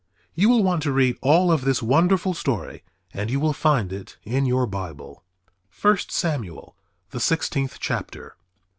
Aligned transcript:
You 0.33 0.49
will 0.49 0.63
want 0.63 0.81
to 0.81 0.91
read 0.91 1.19
all 1.21 1.51
of 1.51 1.61
this 1.63 1.83
wonderful 1.83 2.33
story 2.33 2.81
and 3.13 3.29
you 3.29 3.39
will 3.39 3.53
find 3.53 3.93
it 3.93 4.17
in 4.23 4.47
your 4.47 4.65
Bible, 4.65 5.23
First 5.69 6.09
Samuel 6.11 6.75
the 7.11 7.19
sixteenth 7.19 7.77
chapter. 7.79 8.35